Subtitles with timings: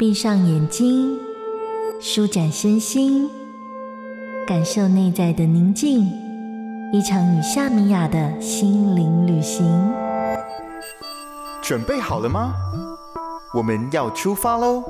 [0.00, 1.18] 闭上眼睛，
[2.00, 3.28] 舒展身心，
[4.46, 6.10] 感受内在的宁静。
[6.90, 9.92] 一场与夏米雅的心灵旅行。
[11.60, 12.54] 准备好了吗？
[13.52, 14.82] 我们要出发喽！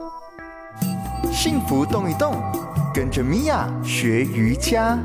[1.33, 2.37] 幸福动一动，
[2.95, 4.97] 跟着米娅学瑜伽。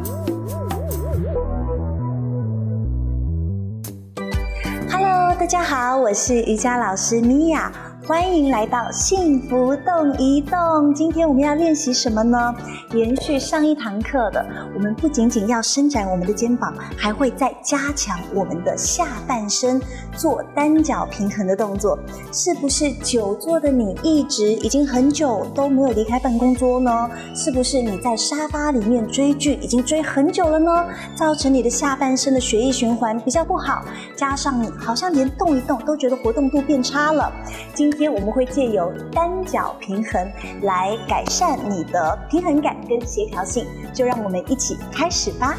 [4.88, 7.74] Hello，大家好，我是瑜伽老师米娅。
[8.08, 10.94] 欢迎来到幸福动一动。
[10.94, 12.54] 今天我们要练习什么呢？
[12.94, 19.82] 延续上一堂课的，我们不仅仅要伸展我们的肩膀，还会再加强我们的下半身，
[20.16, 21.98] 做单脚平衡的动作。
[22.32, 27.10] 是不是久坐的你一直已经很久都没有离开办公桌呢？
[27.34, 30.86] 是不是你在沙发里面追剧已经追很久了呢？
[31.16, 33.84] 造成你的下半身的血液循环比较不好，
[34.16, 37.32] 加上你好像连动一动都觉得活动度变差了。
[37.74, 40.30] 今今天我们会借由单脚平衡
[40.64, 45.56] 来改善你的平衡感跟协调性，就让我们一起开始吧。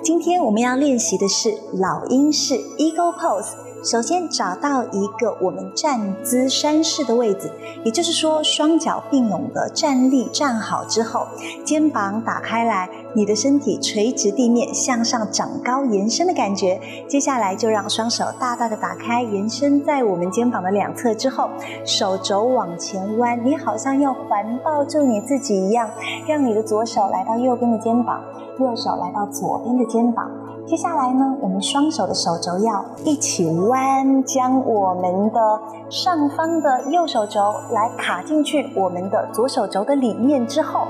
[0.00, 3.73] 今天我们要练习的是老鹰式 Eagle Pose。
[3.84, 7.52] 首先找到一个我们站姿山式的位置，
[7.84, 11.26] 也就是说双脚并拢的站立站好之后，
[11.66, 16.80] 肩膀打开来，你的身体垂直地面向上长高延伸的感觉。
[17.06, 21.50] 接下来就让双手大大的打开，延伸在我们肩膀的两侧之后，
[21.84, 25.90] 手肘往前弯，你好像要环抱住你自己一样，
[26.26, 28.24] 让你的左手来到右边的肩膀，
[28.58, 30.30] 右手来到左边的肩膀。
[30.66, 40.86] 接下来呢，我们双手的手肘要一起弯，将我们的上方的右手肘来卡进去我们的左手肘的里面之后，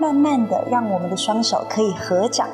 [0.00, 2.48] 慢慢的让我们的双手可以合掌，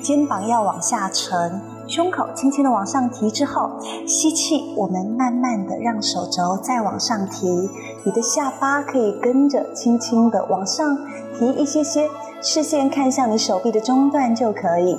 [0.00, 3.72] 肩膀要往下沉，胸口轻轻的往上提之后，
[4.06, 7.68] 吸气，我们慢慢的让手肘再往上提，
[8.02, 10.96] 你的下巴可以跟着轻轻的往上
[11.38, 12.08] 提一些些，
[12.40, 14.98] 视线看向你手臂的中段就可以。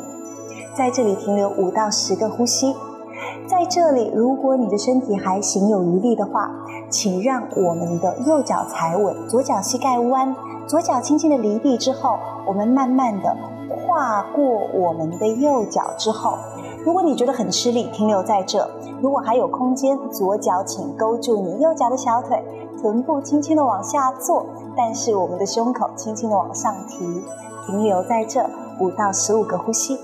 [0.76, 2.76] 在这里停留五到十个呼吸，
[3.48, 6.52] 在这里，如果你的身体还行有余力的话，
[6.90, 10.36] 请让我们的右脚踩稳，左脚膝盖弯，
[10.68, 13.38] 左脚轻轻的离地之后，我们慢慢的
[13.70, 14.44] 跨过
[14.74, 16.38] 我们的右脚之后，
[16.84, 18.70] 如果你觉得很吃力，停留在这，
[19.02, 22.44] 如果还有空间，左脚请勾住你右脚的小腿，
[22.82, 27.24] 臀部轻轻的往下坐，但是我们的胸口轻轻的往上提，
[27.66, 28.46] 停留在这
[28.82, 29.98] 五到十五个呼吸。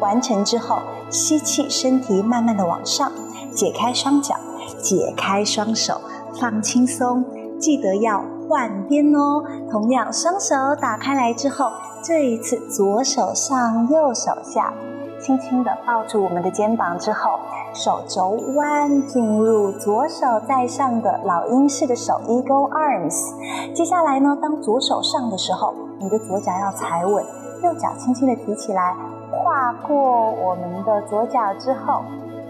[0.00, 0.78] 完成之后，
[1.10, 3.10] 吸气，身体慢慢的往上，
[3.54, 4.34] 解开双脚，
[4.80, 6.00] 解开双手，
[6.40, 7.24] 放轻松，
[7.58, 9.42] 记得要换边哦。
[9.70, 11.66] 同样，双手打开来之后，
[12.02, 14.74] 这一次左手上，右手下，
[15.20, 17.30] 轻轻的抱住我们的肩膀之后，
[17.72, 23.72] 手肘弯进入左手在上的老鹰式的手 Eagle Arms。
[23.72, 27.24] 接下来呢，当左手上的时候，你的左脚要踩稳，
[27.62, 28.94] 右脚轻轻的提起来。
[29.42, 32.02] 跨过我们的左脚之后，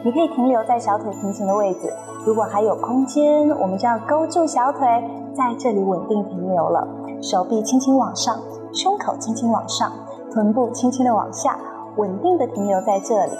[0.05, 1.93] 你可以停留在小腿平行的位置。
[2.27, 4.87] 如果还有空间，我们就要勾住小腿，
[5.35, 6.87] 在这里稳定停留了。
[7.21, 8.39] 手臂轻轻往上，
[8.73, 9.93] 胸口轻轻往上，
[10.33, 11.59] 臀部轻轻的往下，
[11.97, 13.33] 稳定的停留在这里，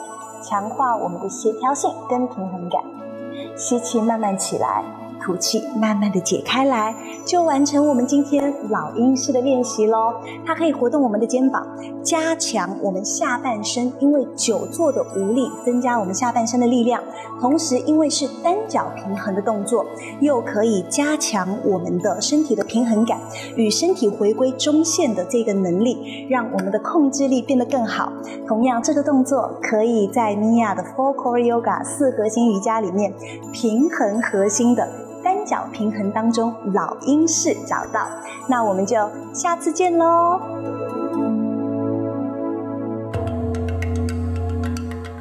[0.43, 2.83] 强化我们的协调性跟平衡感。
[3.57, 4.85] 吸气，慢慢起来。
[5.21, 6.95] 吐气，慢慢的解开来，
[7.25, 10.13] 就完成我们今天老鹰式的练习喽。
[10.45, 11.67] 它可以活动我们的肩膀，
[12.05, 17.03] 加强我们下半身，因为久坐的无力，增加我们下半身的力量。
[17.41, 19.87] 同时，因为是单脚平衡的动作，
[20.21, 23.19] 又可以加强我们的身体的平衡感
[23.57, 28.13] 与身体回归中线的这个能力，让我们的控制力变得更好。
[28.47, 33.15] 同样，这个动作可以在米娅的 Four Core Yoga 四核心瑜伽里面
[33.53, 34.87] 平衡核心的。
[35.23, 38.07] 单脚平衡当中，老鹰式找到，
[38.47, 38.97] 那我们就
[39.33, 40.39] 下次见喽。